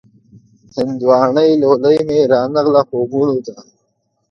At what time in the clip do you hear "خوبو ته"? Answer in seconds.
2.87-3.55